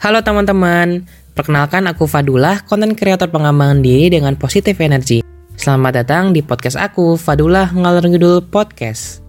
[0.00, 1.04] Halo teman-teman,
[1.36, 5.20] perkenalkan aku Fadullah, konten kreator pengembangan diri dengan positif energi.
[5.60, 9.20] Selamat datang di podcast aku, Fadullah Ngalor Ngidul Podcast.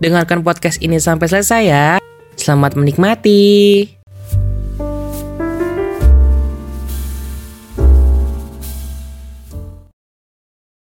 [0.00, 2.00] Dengarkan podcast ini sampai selesai ya.
[2.32, 3.84] Selamat menikmati.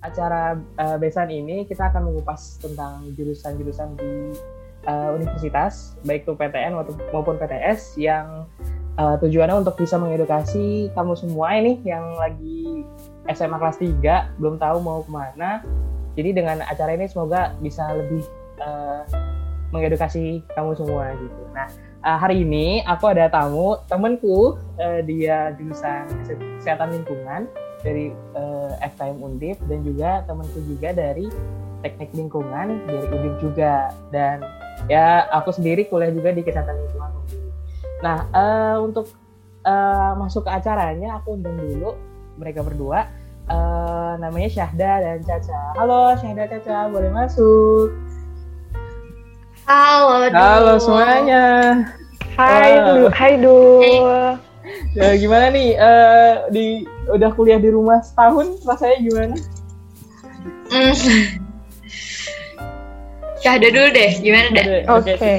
[0.05, 4.13] Acara uh, besan ini kita akan mengupas tentang jurusan-jurusan di
[4.87, 6.77] uh, universitas, baik itu PTN
[7.11, 8.45] maupun PTS yang
[8.97, 12.85] uh, tujuannya untuk bisa mengedukasi kamu semua ini yang lagi
[13.29, 15.61] SMA kelas 3 belum tahu mau ke mana.
[16.17, 18.23] Jadi dengan acara ini semoga bisa lebih
[18.59, 19.07] uh,
[19.71, 21.41] mengedukasi kamu semua gitu.
[21.55, 21.67] Nah
[22.03, 26.05] uh, hari ini aku ada tamu temanku uh, dia jurusan
[26.59, 27.47] kesehatan lingkungan
[27.81, 31.25] dari uh, FKM Undip dan juga temanku juga dari
[31.81, 34.45] teknik lingkungan dari Undip juga dan
[34.91, 37.11] ya aku sendiri kuliah juga di kesehatan lingkungan.
[38.03, 39.07] Nah uh, untuk
[39.63, 41.95] uh, masuk ke acaranya aku undang dulu
[42.35, 43.07] mereka berdua
[43.47, 45.79] uh, namanya Syahda dan Caca.
[45.79, 47.95] Halo Syahda Caca boleh masuk?
[49.71, 50.35] Halo, Dul.
[50.35, 51.45] Halo semuanya.
[52.35, 53.03] Hai, uh, Du.
[53.13, 54.35] Hai, Dul.
[54.97, 55.79] Ya, gimana nih?
[55.79, 59.35] Uh, di udah kuliah di rumah setahun, rasanya gimana?
[60.75, 61.40] Mm.
[63.41, 64.65] Syahda dulu deh, gimana deh?
[64.85, 65.17] Oke.
[65.17, 65.37] Okay.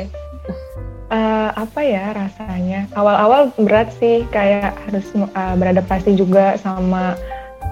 [1.13, 2.91] Uh, apa ya rasanya?
[2.99, 7.15] Awal-awal berat sih, kayak harus uh, beradaptasi juga sama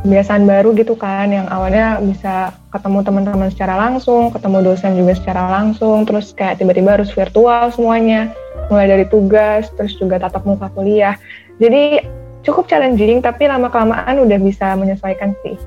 [0.01, 5.43] kebiasaan baru gitu kan yang awalnya bisa ketemu teman-teman secara langsung, ketemu dosen juga secara
[5.61, 8.33] langsung, terus kayak tiba-tiba harus virtual semuanya,
[8.73, 11.19] mulai dari tugas, terus juga tatap muka kuliah.
[11.61, 12.01] Jadi
[12.47, 15.59] cukup challenging tapi lama kelamaan udah bisa menyesuaikan sih.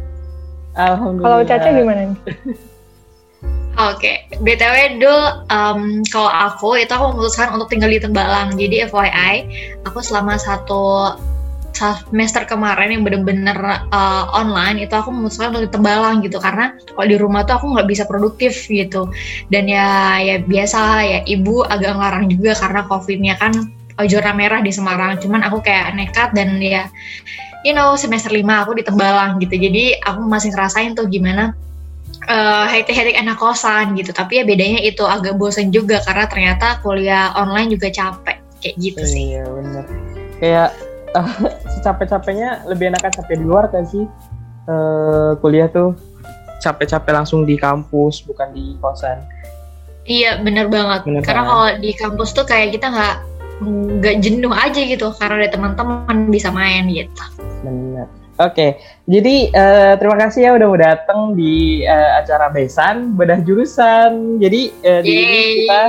[0.73, 1.21] Alhamdulillah.
[1.21, 2.17] Kalau Caca gimana nih?
[3.83, 4.39] Oke, okay.
[4.39, 8.55] btw dul, um, kalau aku itu aku memutuskan untuk tinggal di Tembalang.
[8.55, 9.35] Jadi FYI,
[9.83, 11.11] aku selama satu
[11.75, 13.57] semester kemarin yang bener-bener
[13.91, 17.89] uh, online itu aku memutuskan untuk tembalang gitu karena kalau di rumah tuh aku nggak
[17.89, 19.09] bisa produktif gitu
[19.49, 23.51] dan ya ya biasa ya ibu agak ngelarang juga karena covidnya kan
[24.05, 26.87] zona merah di Semarang cuman aku kayak nekat dan ya
[27.65, 31.57] you know semester lima aku di Tembalang gitu jadi aku masih ngerasain tuh gimana
[32.29, 34.11] uh, hektik-hektik anak kosan gitu.
[34.15, 38.37] Tapi ya bedanya itu agak bosen juga karena ternyata kuliah online juga capek.
[38.63, 39.23] Kayak gitu sih.
[39.35, 39.83] Iya bener.
[40.39, 40.69] Kayak
[41.15, 41.33] uh,
[41.79, 44.05] secapek-capeknya lebih enakan capek di luar kan sih?
[44.63, 45.91] Uh, kuliah tuh
[46.63, 49.19] capek-capek langsung di kampus bukan di kosan.
[50.07, 51.03] Iya bener banget.
[51.07, 53.15] Bener karena kalau di kampus tuh kayak kita nggak
[53.99, 55.11] nggak jenuh aja gitu.
[55.19, 57.23] Karena ada teman-teman bisa main gitu.
[57.63, 58.71] Bener Oke, okay.
[59.05, 64.41] jadi uh, terima kasih ya udah mau datang di uh, acara Besan bedah jurusan.
[64.41, 65.81] Jadi uh, di ini kita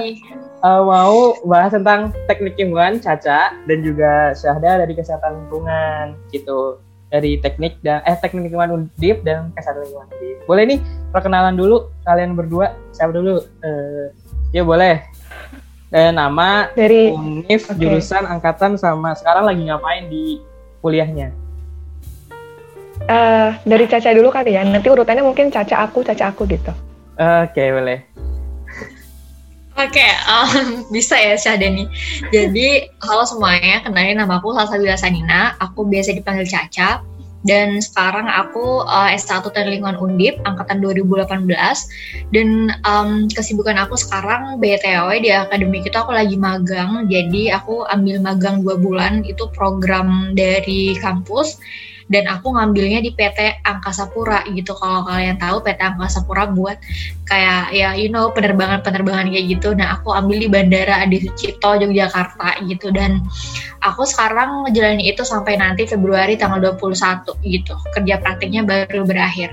[0.61, 6.77] uh, mau bahas tentang teknik lingkungan Caca dan juga Syahda dari kesehatan lingkungan gitu
[7.09, 10.37] dari teknik dan eh teknik lingkungan Undip dan kesehatan lingkungan Undip.
[10.45, 10.79] Boleh nih
[11.17, 13.41] perkenalan dulu kalian berdua siapa dulu?
[13.65, 14.13] Uh,
[14.53, 15.01] ya boleh.
[15.95, 17.79] Eh, nama dari Unif okay.
[17.79, 20.43] jurusan angkatan sama sekarang lagi ngapain di
[20.83, 21.44] kuliahnya?
[23.05, 24.63] Uh, dari Caca dulu kali ya.
[24.63, 26.73] Nanti urutannya mungkin Caca aku, Caca aku gitu.
[27.15, 27.99] Oke, okay, boleh.
[29.75, 31.91] Oke, okay, um, bisa ya Syahdani.
[32.31, 35.59] Jadi, halo semuanya, kenalin nama aku Salsabila Sanina.
[35.59, 37.03] Aku biasa dipanggil Caca.
[37.45, 41.45] Dan sekarang aku uh, S1 Teknik Lingkungan Undip, angkatan 2018.
[42.33, 47.05] Dan um, kesibukan aku sekarang BTW di akademik itu aku lagi magang.
[47.11, 51.61] Jadi, aku ambil magang dua bulan, itu program dari kampus
[52.13, 54.77] dan aku ngambilnya di PT Angkasa Pura gitu.
[54.77, 56.77] Kalau kalian tahu PT Angkasa Pura buat
[57.25, 59.73] kayak ya you know penerbangan-penerbangan kayak gitu.
[59.73, 62.93] Nah aku ambil di Bandara Adi Sucipto Yogyakarta gitu.
[62.93, 63.25] Dan
[63.81, 67.75] aku sekarang ngejalanin itu sampai nanti Februari tanggal 21 gitu.
[67.97, 69.53] Kerja praktiknya baru berakhir.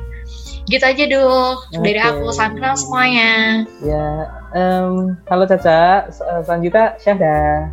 [0.70, 1.82] Gitu aja dulu okay.
[1.82, 3.66] dari aku salam kenal semuanya.
[3.82, 6.08] Ya um, halo Caca.
[6.44, 7.72] Selanjutnya Syahda.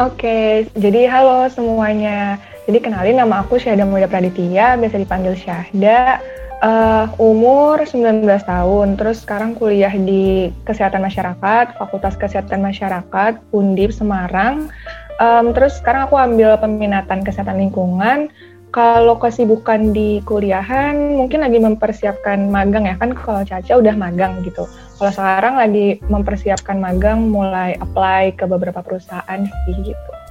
[0.00, 2.40] Oke, okay, jadi halo semuanya.
[2.62, 6.22] Jadi kenalin nama aku Syahda Muda Praditya, biasa dipanggil Syahda.
[6.62, 14.70] Uh, umur 19 tahun, terus sekarang kuliah di Kesehatan Masyarakat, Fakultas Kesehatan Masyarakat, Undip, Semarang.
[15.18, 18.30] Um, terus sekarang aku ambil peminatan Kesehatan Lingkungan.
[18.70, 24.70] Kalau kesibukan di kuliahan, mungkin lagi mempersiapkan magang ya, kan kalau Caca udah magang gitu.
[25.02, 30.21] Kalau sekarang lagi mempersiapkan magang, mulai apply ke beberapa perusahaan sih gitu.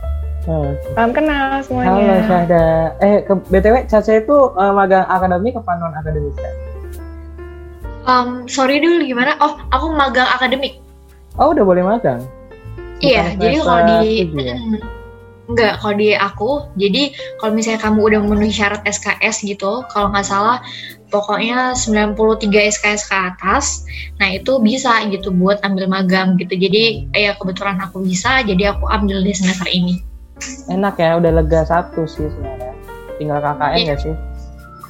[0.42, 0.74] Hmm.
[0.98, 1.94] Salam kenal semuanya.
[1.94, 2.66] Halo Syahda.
[2.98, 6.34] Eh, ke, BTW Caca itu uh, magang akademik apa non akademik?
[8.10, 9.38] Um, sorry dulu gimana?
[9.38, 10.82] Oh, aku magang akademik.
[11.38, 12.26] Oh, udah boleh magang.
[13.02, 14.58] Iya, jadi kalau di ya?
[15.46, 16.50] Enggak, kalau di aku,
[16.80, 20.64] jadi kalau misalnya kamu udah memenuhi syarat SKS gitu, kalau nggak salah
[21.12, 23.84] pokoknya 93 SKS ke atas,
[24.16, 26.56] nah itu bisa gitu buat ambil magang gitu.
[26.56, 30.11] Jadi ya kebetulan aku bisa, jadi aku ambil di semester ini.
[30.70, 32.74] Enak ya, udah lega satu sih sebenarnya.
[33.18, 34.16] Tinggal KKN ya sih?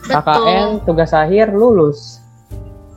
[0.07, 0.11] Betul.
[0.17, 2.21] KKN, tugas akhir, lulus.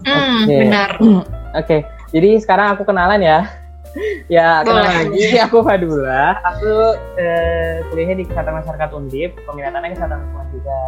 [0.04, 0.56] Hmm, Oke.
[0.68, 0.90] benar.
[1.60, 1.76] Oke,
[2.10, 3.46] jadi sekarang aku kenalan ya.
[4.34, 5.24] ya, kenalan lagi.
[5.46, 6.42] Aku Fadula.
[6.42, 9.38] Aku eh, kuliahnya di Kesehatan Masyarakat Undip.
[9.46, 10.80] Peminatannya Kesehatan Lingkungan juga.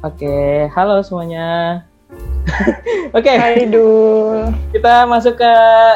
[0.00, 0.38] Oke,
[0.72, 1.84] halo semuanya.
[3.16, 4.50] Oke, Hai Dul.
[4.72, 5.52] kita masuk ke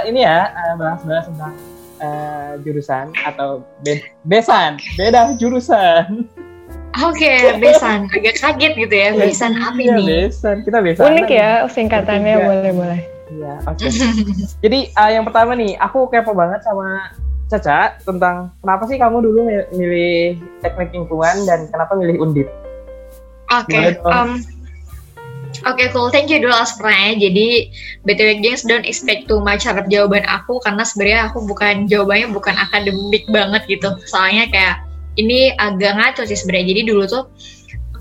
[0.06, 1.56] ini ya, eh, bahas-bahas tentang
[2.04, 4.76] eh, jurusan atau be- besan.
[4.94, 6.28] Beda jurusan.
[6.94, 8.06] Oke, besan.
[8.06, 10.30] Agak kaget gitu ya, besan apa Iya, ini?
[10.30, 10.62] besan.
[10.62, 11.04] Kita besan.
[11.10, 13.00] Unik ya singkatannya boleh-boleh.
[13.34, 13.88] Iya, oke.
[14.60, 17.10] Jadi eh, yang pertama nih, aku kepo banget sama
[17.44, 20.16] Caca tentang kenapa sih kamu dulu mil- milih
[20.60, 22.48] teknik lingkungan dan kenapa milih undip?
[23.52, 24.08] Oke, dong.
[24.08, 24.30] um,
[25.64, 26.12] Oke, cool.
[26.12, 27.16] Thank you dulu pertanyaannya.
[27.24, 27.46] Jadi,
[28.04, 32.54] BTW Gengs don't expect too much harap jawaban aku karena sebenarnya aku bukan jawabannya bukan
[32.60, 33.96] akademik banget gitu.
[34.04, 34.84] Soalnya kayak
[35.16, 36.76] ini agak ngaco sih sebenarnya.
[36.76, 37.24] Jadi dulu tuh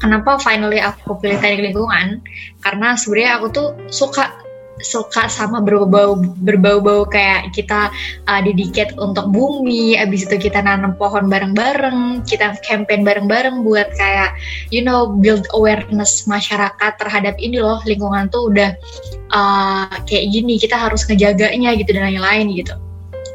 [0.04, 2.19] kenapa finally aku pilih teknik lingkungan?
[2.60, 4.43] Karena sebenarnya aku tuh suka
[4.81, 7.93] suka sama berbau berbau-bau kayak kita
[8.25, 14.33] uh, dedicate untuk bumi, abis itu kita nanam pohon bareng-bareng, kita campaign bareng-bareng buat kayak
[14.73, 18.73] you know build awareness masyarakat terhadap ini loh lingkungan tuh udah
[19.35, 22.73] uh, kayak gini kita harus ngejaganya gitu dan lain-lain gitu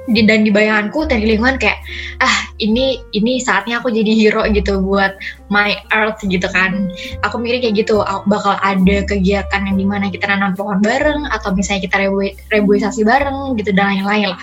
[0.09, 1.79] di, dan di bayanganku teknik lingkungan kayak
[2.25, 5.15] ah ini ini saatnya aku jadi hero gitu buat
[5.53, 6.89] my earth gitu kan.
[7.29, 11.53] Aku mikir kayak gitu bakal ada kegiatan yang di mana kita nanam pohon bareng atau
[11.53, 14.43] misalnya kita rebu rebuisasi bareng gitu dan lain-lain lah.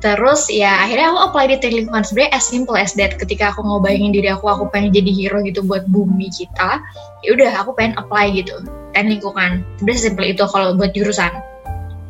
[0.00, 3.18] Terus ya akhirnya aku apply di teknik lingkungan sebenarnya as simple as that.
[3.20, 6.80] Ketika aku ngebayangin diri aku aku pengen jadi hero gitu buat bumi kita
[7.26, 8.64] ya udah aku pengen apply gitu.
[8.96, 9.66] Teknik lingkungan.
[9.82, 11.49] Sebenarnya simple itu kalau buat jurusan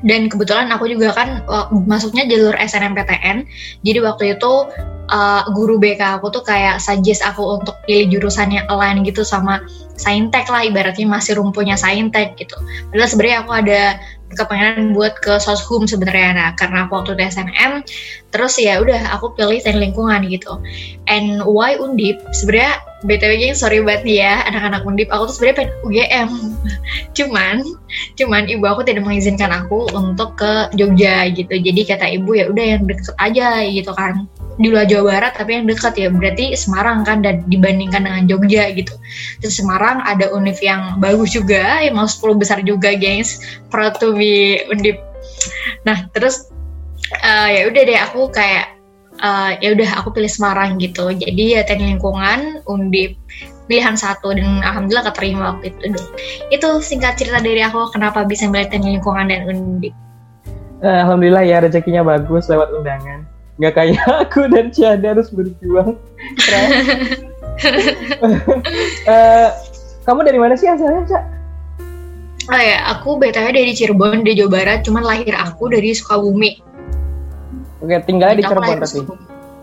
[0.06, 3.44] dan kebetulan aku juga kan uh, masuknya jalur SNMPTN
[3.85, 4.52] jadi waktu itu
[5.11, 9.61] uh, guru BK aku tuh kayak suggest aku untuk pilih jurusan yang align gitu sama
[10.00, 10.64] saintek lah.
[10.64, 12.56] Ibaratnya masih rumpunya saintek gitu.
[12.88, 13.82] Padahal sebenarnya aku ada
[14.35, 16.31] kepengenan buat ke soshum sebenarnya.
[16.37, 17.73] Nah karena waktu itu SNM
[18.31, 20.59] terus ya udah aku pilih teknik lingkungan gitu.
[21.11, 22.23] And why undip?
[22.35, 26.31] Sebenarnya btw geng sorry banget nih ya anak-anak undip aku tuh sebenarnya pengen UGM
[27.17, 27.56] cuman
[28.21, 31.55] cuman ibu aku tidak mengizinkan aku untuk ke Jogja gitu.
[31.56, 34.29] Jadi kata ibu ya udah yang deket aja gitu kan
[34.61, 36.12] di luar Jawa Barat tapi yang dekat ya.
[36.12, 38.93] Berarti Semarang kan dan dibandingkan dengan Jogja gitu.
[39.41, 43.41] Terus Semarang ada univ yang bagus juga yang mau 10 besar juga gengs.
[43.73, 45.01] Proud to be undip.
[45.89, 46.53] Nah terus
[47.25, 48.77] uh, ya udah deh aku kayak
[49.25, 51.09] uh, ya udah aku pilih Semarang gitu.
[51.09, 53.17] Jadi ya teknik lingkungan undip
[53.71, 56.03] pilihan satu dan alhamdulillah keterima waktu itu
[56.51, 59.95] itu singkat cerita dari aku kenapa bisa milih teknik lingkungan dan undip.
[60.81, 63.23] Eh, Alhamdulillah ya rezekinya bagus lewat undangan.
[63.61, 65.95] Nggak kayak aku dan Ciada harus berjuang.
[69.05, 69.49] Eh,
[70.09, 71.41] kamu dari mana sih asalnya, Cak?
[72.51, 76.59] oh ya aku btw dari Cirebon di Jawa Barat cuman lahir aku dari Sukabumi
[77.81, 78.99] Oke, tinggalnya di Cirebon tapi.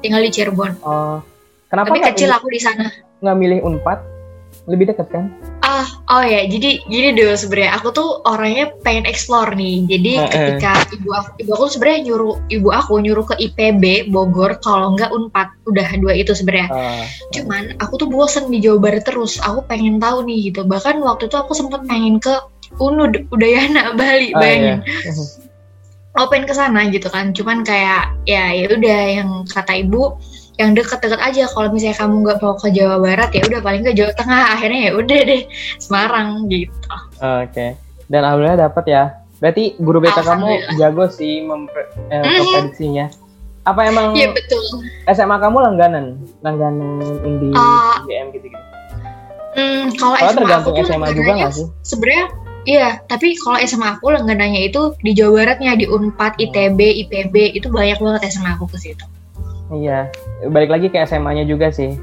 [0.01, 1.22] Tinggal di Cirebon Oh,
[1.70, 2.89] kenapa tapi kecil aku di sana
[3.22, 4.00] nggak milih Unpad?
[4.70, 5.34] Lebih dekat kan?
[5.77, 5.86] Ah,
[6.17, 9.86] oh ya, jadi gini dulu sebenarnya aku tuh orangnya pengen explore nih.
[9.86, 10.25] Jadi eh.
[10.25, 15.13] ketika ibu aku, ibu aku sebenarnya nyuruh ibu aku nyuruh ke IPB Bogor kalau nggak
[15.13, 16.69] Unpad, udah dua itu sebenarnya.
[16.74, 19.38] Ah, Cuman aku tuh bosen di Jawa Barat terus.
[19.46, 20.65] Aku pengen tahu nih gitu.
[20.65, 22.34] Bahkan waktu itu aku sempet pengen ke
[22.81, 24.77] Unud Udayana Bali, ah, bayangin.
[24.81, 25.13] iya.
[26.17, 27.38] Aku pengen ke sana gitu kan.
[27.38, 30.17] Cuman kayak ya ya udah yang kata ibu
[30.58, 33.94] yang deket-deket aja kalau misalnya kamu nggak mau ke Jawa Barat ya udah paling ke
[33.94, 35.42] Jawa Tengah akhirnya ya udah deh
[35.78, 36.74] Semarang gitu
[37.18, 37.78] Oke.
[38.08, 39.04] Dan alhamdulillah dapat ya.
[39.38, 40.48] Berarti guru BK kamu
[40.78, 43.06] jago sih eh, memprediksinya.
[43.68, 44.64] Apa emang Iya betul.
[45.06, 46.06] SMA kamu langganan?
[46.42, 48.00] Langganan undi Ah.
[48.02, 48.66] UGM gitu-gitu?
[49.58, 51.66] Hmm, kalau SMA aku tergantung tuh SMA juga nggak sih?
[51.82, 52.26] sebenarnya
[52.64, 56.38] iya, tapi kalau SMA aku langganannya itu di Jawa Baratnya di Unpad.
[56.38, 59.06] ITB, IPB itu banyak banget SMA aku ke situ.
[59.69, 60.07] Iya.
[60.47, 61.95] Balik lagi ke SMA-nya juga sih.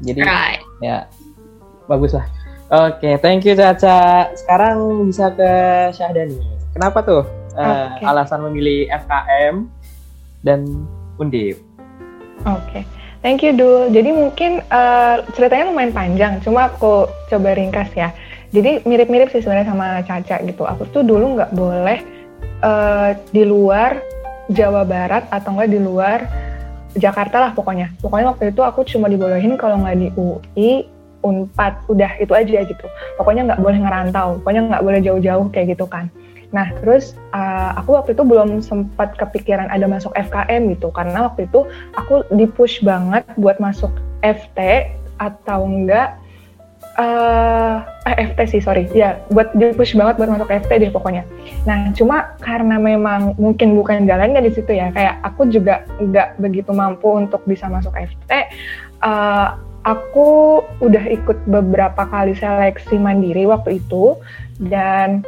[0.00, 0.62] Jadi Right.
[0.80, 1.04] ya
[1.84, 2.26] bagus lah.
[2.70, 4.30] Oke, thank you Caca.
[4.38, 5.50] Sekarang bisa ke
[5.90, 6.38] Syahdani.
[6.70, 7.26] Kenapa tuh
[7.58, 8.06] eh, Oke.
[8.06, 9.66] alasan memilih FKM
[10.46, 10.86] dan
[11.18, 11.58] Undip?
[12.46, 12.86] Oke,
[13.20, 13.90] thank you Dul.
[13.90, 18.14] Jadi mungkin eh, ceritanya lumayan panjang, cuma aku coba ringkas ya.
[18.54, 20.62] Jadi mirip-mirip sih sebenarnya sama Caca gitu.
[20.64, 21.98] Aku tuh dulu nggak boleh
[22.62, 23.98] eh, di luar
[24.50, 26.18] Jawa Barat atau enggak di luar
[26.98, 27.94] Jakarta lah pokoknya.
[28.02, 30.70] Pokoknya waktu itu aku cuma dibolehin kalau nggak di UI,
[31.20, 32.86] Unpad, udah itu aja gitu.
[33.20, 36.08] Pokoknya nggak boleh ngerantau, pokoknya nggak boleh jauh-jauh kayak gitu kan.
[36.50, 41.46] Nah, terus uh, aku waktu itu belum sempat kepikiran ada masuk FKM gitu, karena waktu
[41.46, 41.62] itu
[41.94, 43.92] aku dipush banget buat masuk
[44.26, 44.90] FT
[45.22, 46.18] atau enggak
[47.00, 48.84] uh, eh, FT sih sorry.
[48.92, 51.24] Ya buat di push banget buat masuk FT deh pokoknya.
[51.64, 56.70] Nah cuma karena memang mungkin bukan jalannya di situ ya kayak aku juga nggak begitu
[56.76, 58.30] mampu untuk bisa masuk FT
[59.00, 64.16] uh, aku udah ikut beberapa kali seleksi mandiri waktu itu
[64.60, 65.24] dan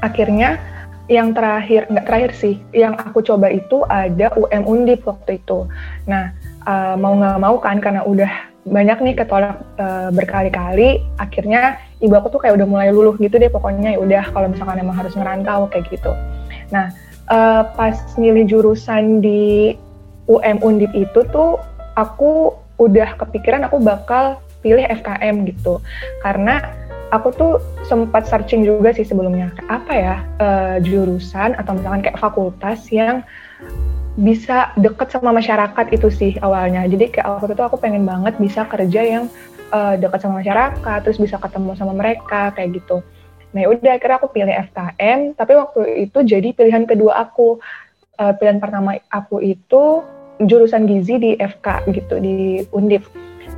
[0.00, 0.56] akhirnya
[1.04, 5.68] yang terakhir nggak terakhir sih yang aku coba itu ada UM Undip waktu itu.
[6.08, 6.32] Nah
[6.64, 12.32] uh, mau nggak mau kan karena udah banyak nih ketolak uh, berkali-kali akhirnya ibu aku
[12.32, 15.68] tuh kayak udah mulai luluh gitu deh pokoknya ya udah kalau misalkan emang harus ngerantau
[15.68, 16.16] kayak gitu.
[16.72, 16.88] Nah
[17.28, 19.76] uh, pas milih jurusan di
[20.24, 21.60] UM Undip itu tuh
[22.00, 25.84] aku udah kepikiran aku bakal pilih FKM gitu.
[26.24, 26.64] Karena
[27.12, 27.52] aku tuh
[27.84, 33.20] sempat searching juga sih sebelumnya apa ya uh, jurusan atau misalkan kayak fakultas yang
[34.14, 36.86] bisa deket sama masyarakat itu sih awalnya.
[36.86, 39.24] Jadi kayak waktu itu aku pengen banget bisa kerja yang
[39.74, 43.02] uh, deket sama masyarakat, terus bisa ketemu sama mereka kayak gitu.
[43.54, 45.80] Nah ya udah akhirnya aku pilih FKM, tapi waktu
[46.10, 47.58] itu jadi pilihan kedua aku.
[48.14, 50.06] Uh, pilihan pertama aku itu
[50.38, 53.02] jurusan gizi di FK gitu di Undip.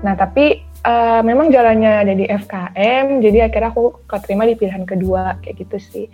[0.01, 5.37] Nah tapi uh, memang jalannya ada di FKM, jadi akhirnya aku keterima di pilihan kedua
[5.45, 6.07] kayak gitu sih.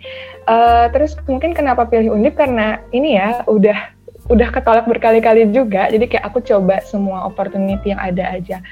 [0.43, 6.05] Uh, terus mungkin kenapa pilih Undip karena ini ya udah udah ketolak berkali-kali juga jadi
[6.07, 8.63] kayak aku coba semua opportunity yang ada aja.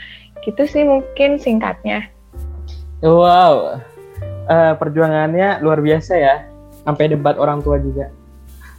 [0.41, 2.07] Gitu sih mungkin singkatnya.
[3.03, 3.81] Wow.
[4.49, 6.35] Uh, perjuangannya luar biasa ya
[6.83, 8.09] sampai debat orang tua juga.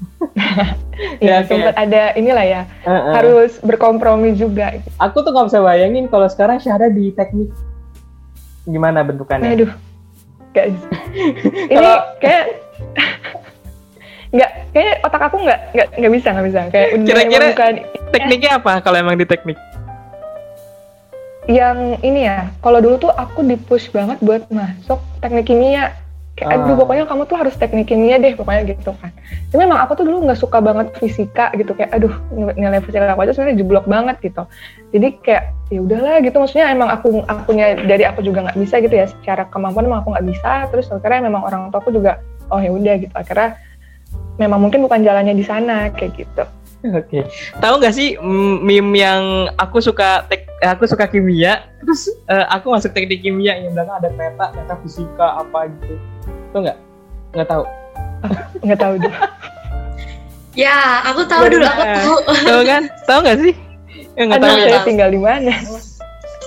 [1.23, 3.13] Ya, ya sempat ada inilah ya uh -uh.
[3.17, 4.77] harus berkompromi juga.
[5.01, 7.49] Aku tuh nggak bisa bayangin kalau sekarang Syahda di teknik.
[8.69, 9.57] Gimana bentukannya?
[9.57, 9.73] Aduh
[10.53, 10.77] guys.
[11.73, 11.89] Ini
[12.21, 12.47] kayak
[14.33, 16.61] nggak kayak otak aku nggak nggak nggak bisa nggak bisa.
[16.73, 17.75] Kayak kira-kira bukan,
[18.17, 19.61] tekniknya apa kalau emang di teknik?
[21.45, 25.93] Yang ini ya kalau dulu tuh aku di push banget buat masuk teknik kimia.
[26.33, 26.79] Kayak aduh ah.
[26.81, 29.13] pokoknya kamu tuh harus teknik kimia deh pokoknya gitu kan.
[29.53, 31.77] Tapi memang aku tuh dulu nggak suka banget fisika gitu.
[31.77, 32.17] Kayak aduh
[32.57, 34.49] nilai fisika aku aja sebenarnya jeblok banget gitu.
[34.97, 36.41] Jadi kayak ya udahlah gitu.
[36.41, 39.13] Maksudnya emang aku akunya dari aku juga nggak bisa gitu ya.
[39.13, 40.73] Secara kemampuan emang aku nggak bisa.
[40.73, 42.17] Terus akhirnya memang orang tua aku juga
[42.49, 43.13] oh ya udah gitu.
[43.13, 43.61] Akhirnya
[44.41, 46.45] memang mungkin bukan jalannya di sana kayak gitu.
[46.83, 47.23] Oke, okay.
[47.63, 48.19] tahu nggak sih
[48.59, 53.71] meme yang aku suka tek, aku suka kimia, terus uh, aku masuk teknik kimia yang
[53.71, 55.95] belakang ada kereta, kereta fisika apa gitu,
[56.51, 56.79] tuh nggak?
[57.39, 57.65] Nggak tahu?
[58.67, 59.15] nggak tahu deh.
[60.67, 62.15] ya, aku tahu dulu, aku tahu.
[62.51, 62.83] tahu kan?
[63.07, 63.55] Tahu nggak sih?
[64.19, 64.81] Ya, nggak tahu ya.
[64.83, 65.55] tinggal di mana.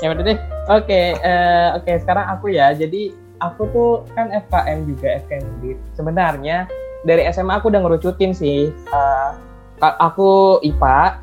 [0.03, 0.39] Ya berarti deh.
[0.67, 2.75] Oke, okay, uh, eh, oke okay, sekarang aku ya.
[2.75, 5.47] Jadi aku tuh kan FKM juga FKM
[5.95, 6.67] Sebenarnya
[7.05, 8.73] dari SMA aku udah ngerucutin sih.
[8.89, 9.31] Uh,
[9.79, 11.21] aku IPA.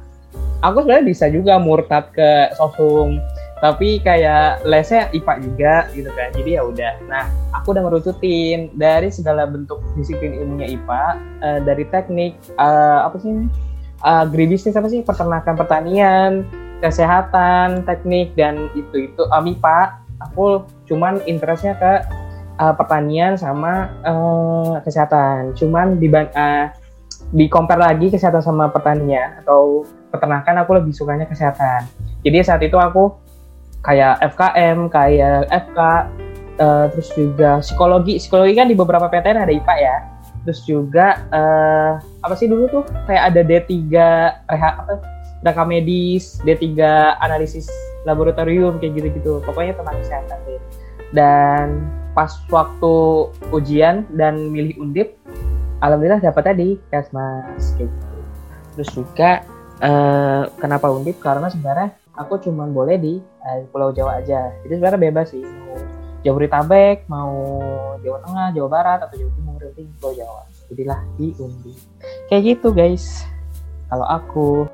[0.63, 3.19] Aku sebenarnya bisa juga murtad ke sosum,
[3.59, 6.31] tapi kayak lesnya IPA juga gitu kan.
[6.39, 6.93] Jadi ya udah.
[7.11, 11.07] Nah, aku udah ngerucutin dari segala bentuk disiplin ilmunya IPA, uh,
[11.43, 13.51] eh, dari teknik uh, apa sih?
[14.07, 14.25] Uh,
[14.79, 15.03] apa sih?
[15.03, 16.31] Peternakan pertanian,
[16.79, 19.99] kesehatan, teknik dan itu itu uh.
[20.31, 22.07] Aku cuman interestnya ke
[22.59, 25.57] uh, pertanian sama uh, kesehatan.
[25.57, 26.67] Cuman di uh,
[27.33, 31.89] di compare lagi kesehatan sama pertanian atau peternakan aku lebih sukanya kesehatan.
[32.21, 33.17] Jadi saat itu aku
[33.83, 35.79] kayak FKM, kayak FK,
[36.61, 38.21] uh, terus juga psikologi.
[38.21, 39.97] Psikologi kan di beberapa PTN ada IPA ya.
[40.43, 43.71] Terus juga uh, apa sih dulu tuh kayak ada D3
[44.51, 44.99] reha apa
[45.43, 46.79] reka medis, D3
[47.19, 47.67] analisis
[48.07, 49.43] laboratorium kayak gitu-gitu.
[49.47, 50.63] Pokoknya tentang kesehatan deh.
[51.13, 51.67] Dan
[52.13, 52.95] pas waktu
[53.53, 55.17] ujian dan milih undip
[55.83, 58.09] alhamdulillah dapatnya di Kesmas gitu.
[58.77, 59.31] Terus juga
[59.83, 61.19] uh, kenapa undip?
[61.21, 64.53] Karena sebenarnya aku cuma boleh di uh, Pulau Jawa aja.
[64.65, 65.77] Jadi sebenarnya bebas sih mau
[66.23, 67.35] Jabodetabek mau
[67.99, 70.43] Jawa Tengah Jawa Barat atau Jawa Timur nanti Pulau Jawa.
[70.73, 71.77] Jadilah di undip.
[72.31, 73.27] Kayak gitu guys.
[73.93, 74.65] Kalau aku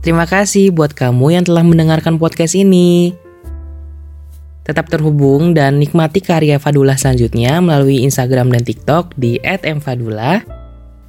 [0.00, 3.12] Terima kasih buat kamu yang telah mendengarkan podcast ini.
[4.64, 10.44] Tetap terhubung dan nikmati karya Fadula selanjutnya melalui Instagram dan TikTok di @mfadula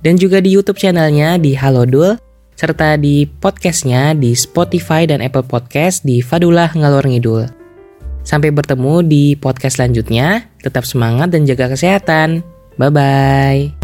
[0.01, 2.17] dan juga di YouTube channelnya di Halodul
[2.57, 7.43] serta di podcastnya di Spotify dan Apple Podcast di Fadula Ngalor Ngidul.
[8.21, 10.45] Sampai bertemu di podcast selanjutnya.
[10.62, 12.45] Tetap semangat dan jaga kesehatan.
[12.77, 13.81] Bye bye.